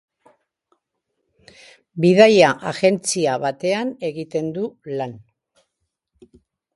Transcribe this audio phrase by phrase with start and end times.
[2.05, 5.17] Bidaia-agentzia batean egiten du lan.